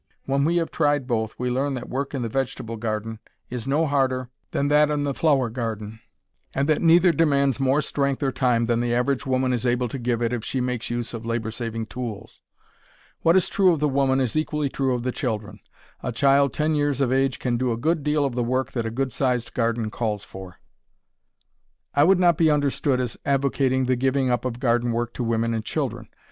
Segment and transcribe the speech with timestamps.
[0.25, 3.19] When we have tried both we learn that work in the vegetable garden
[3.51, 5.99] is no harder than that in the flower garden,
[6.55, 9.99] and that neither demands more strength or time than the average woman is able to
[9.99, 12.41] give it if she makes use of labor saving tools.
[13.21, 15.59] What is true of the woman is equally true of the children.
[16.01, 18.87] A child ten years of age can do a good deal of the work that
[18.87, 20.55] a good sized garden calls for.
[21.93, 25.53] I would not be understood as advocating the giving up of garden work to women
[25.53, 26.07] and children.